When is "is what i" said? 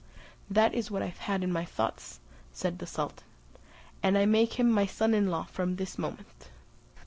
0.73-1.09